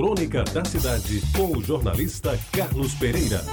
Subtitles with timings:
[0.00, 3.44] Crônica da Cidade, com o jornalista Carlos Pereira.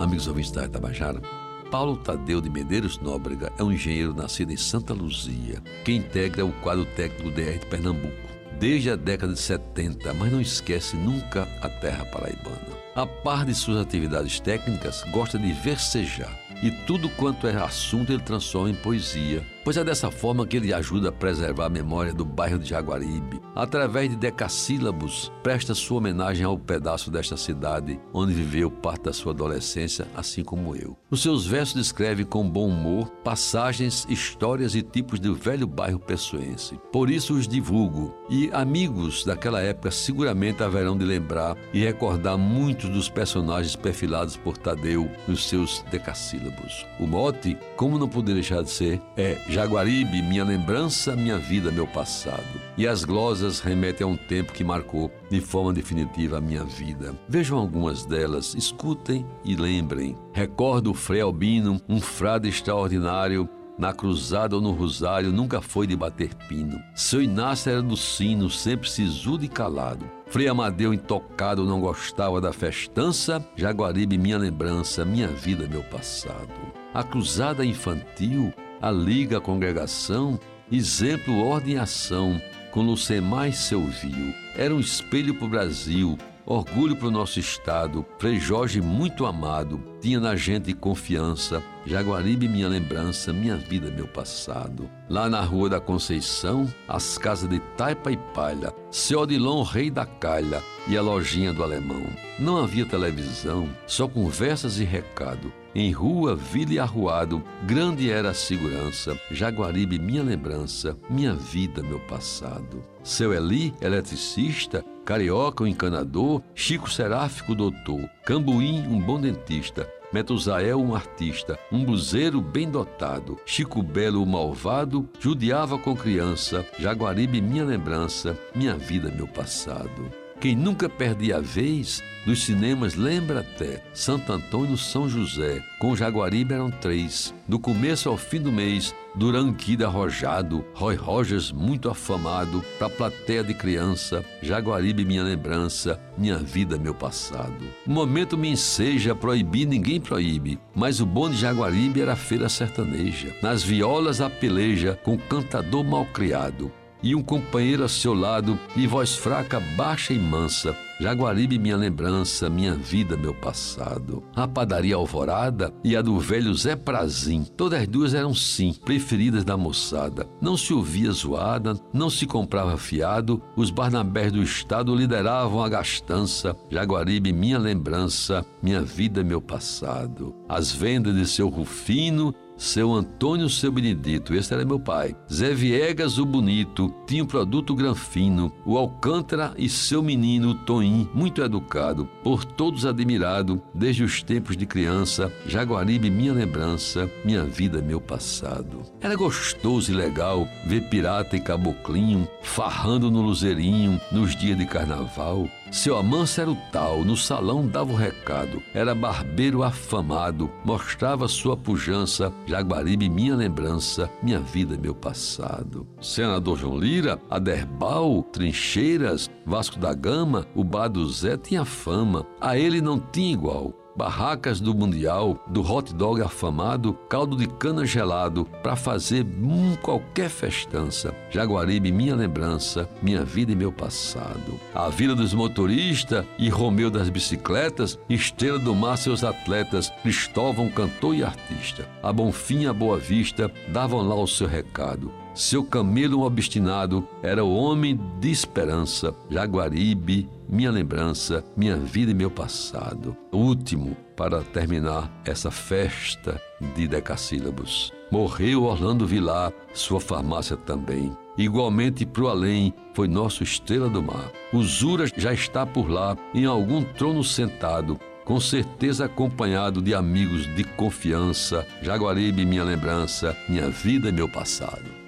[0.00, 1.22] Amigos ouvintes da Itabajara,
[1.70, 6.50] Paulo Tadeu de Medeiros Nóbrega é um engenheiro nascido em Santa Luzia, que integra o
[6.54, 8.28] quadro técnico DR de Pernambuco
[8.58, 12.76] desde a década de 70, mas não esquece nunca a terra paraibana.
[12.96, 18.22] A par de suas atividades técnicas, gosta de versejar e tudo quanto é assunto ele
[18.22, 22.24] transforma em poesia, pois é dessa forma que ele ajuda a preservar a memória do
[22.24, 23.38] bairro de Jaguaribe.
[23.54, 29.32] Através de decassílabos, presta sua homenagem ao pedaço desta cidade onde viveu parte da sua
[29.32, 30.96] adolescência, assim como eu.
[31.10, 36.80] Os seus versos descrevem com bom humor passagens, histórias e tipos do velho bairro pessoense.
[36.90, 42.88] Por isso os divulgo, e amigos daquela época seguramente haverão de lembrar e recordar muitos
[42.88, 46.86] dos personagens perfilados por Tadeu nos seus decassílabos.
[46.98, 51.84] O mote, como não poderia deixar de ser, é Jaguaribe, minha lembrança, minha vida, meu
[51.84, 52.44] passado.
[52.76, 57.12] E as glosas remetem a um tempo que marcou de forma definitiva a minha vida.
[57.28, 60.16] Vejam algumas delas, escutem e lembrem.
[60.32, 65.96] Recordo o Frei Albino, um frade extraordinário na cruzada ou no rosário, nunca foi de
[65.96, 66.80] bater pino.
[66.94, 70.08] Seu Inácio era do sino, sempre sisudo e calado.
[70.26, 73.44] Frei Amadeu, intocado, não gostava da festança.
[73.56, 76.54] Jaguaribe, minha lembrança, minha vida, meu passado.
[76.94, 80.38] A cruzada infantil a Liga, a congregação,
[80.70, 82.40] exemplo, ordem e ação,
[82.70, 84.34] com Lucemar seu viu.
[84.56, 89.80] Era um espelho para o Brasil, orgulho para o nosso estado, Frei Jorge muito amado,
[90.00, 94.90] tinha na gente confiança, Jaguaribe minha lembrança, minha vida, meu passado.
[95.10, 100.06] Lá na Rua da Conceição, as casas de taipa e palha, seu Odilon, rei da
[100.06, 102.02] calha, e a lojinha do alemão.
[102.38, 105.52] Não havia televisão, só conversas e recado.
[105.74, 109.18] Em rua, vila e arruado, grande era a segurança.
[109.30, 112.82] Jaguaribe, minha lembrança, minha vida, meu passado.
[113.04, 120.94] Seu Eli, eletricista, Carioca, um encanador, Chico Seráfico, doutor, Cambuim, um bom dentista, Metusael, um
[120.94, 128.38] artista, um buzeiro bem dotado, Chico Belo, o malvado, judiava com criança, Jaguaribe, minha lembrança,
[128.54, 130.27] minha vida, meu passado.
[130.40, 136.54] Quem nunca perdia a vez, dos cinemas lembra até Santo Antônio São José, com Jaguaribe
[136.54, 137.34] eram três.
[137.48, 143.52] Do começo ao fim do mês, Duranquida arrojado, Roy Rogers muito afamado, pra plateia de
[143.52, 147.64] criança, Jaguaribe minha lembrança, minha vida meu passado.
[147.84, 152.48] O momento me enseja, proibir ninguém proíbe, mas o bom de Jaguaribe era a feira
[152.48, 153.34] sertaneja.
[153.42, 156.70] Nas violas a peleja, com cantador mal criado,
[157.02, 160.76] e um companheiro a seu lado, e voz fraca, baixa e mansa.
[161.00, 164.20] Jaguaribe, minha lembrança, minha vida, meu passado.
[164.34, 169.56] A padaria Alvorada e a do velho Zé Prazim, todas duas eram sim preferidas da
[169.56, 170.28] moçada.
[170.40, 176.56] Não se ouvia zoada, não se comprava fiado, os Barnabés do estado lideravam a gastança.
[176.68, 180.34] Jaguaribe, minha lembrança, minha vida, meu passado.
[180.48, 185.16] As vendas de seu Rufino seu Antônio Seu Benedito, esse era meu pai.
[185.32, 191.40] Zé Viegas, o Bonito, tinha o produto Granfino, o Alcântara e seu menino, Toim, muito
[191.40, 198.00] educado, por todos admirado, desde os tempos de criança, Jaguaribe, minha lembrança, minha vida, meu
[198.00, 198.82] passado.
[199.00, 205.48] Era gostoso e legal ver pirata e caboclinho farrando no luzerinho nos dias de carnaval,
[205.70, 208.62] seu amanso era o tal, no salão dava o recado.
[208.74, 215.86] Era barbeiro afamado, mostrava sua pujança, Jaguaribe minha lembrança, minha vida meu passado.
[216.00, 222.58] Senador João Lira, Aderbal, Trincheiras, Vasco da Gama, o Bar do Zé tinha fama, a
[222.58, 228.44] ele não tinha igual barracas do Mundial, do hot dog afamado, caldo de cana gelado,
[228.62, 231.12] para fazer hum, qualquer festança.
[231.32, 234.60] Jaguaribe, minha lembrança, minha vida e meu passado.
[234.72, 241.16] A Vila dos Motoristas e Romeu das Bicicletas, Estrela do Mar, seus atletas, Cristóvão, cantor
[241.16, 241.84] e artista.
[242.00, 245.10] A Bonfim, a Boa Vista, davam lá o seu recado.
[245.34, 249.14] Seu camelo obstinado era o homem de esperança.
[249.30, 253.16] Jaguaribe, minha lembrança, minha vida e meu passado.
[253.32, 256.40] último, para terminar essa festa
[256.74, 257.92] de decassílabos.
[258.10, 261.16] Morreu Orlando Vilar, sua farmácia também.
[261.36, 264.32] Igualmente pro além foi nosso estrela do mar.
[264.52, 270.64] Usura já está por lá, em algum trono sentado, com certeza acompanhado de amigos de
[270.64, 271.64] confiança.
[271.80, 275.07] Jaguaribe, minha lembrança, minha vida e meu passado.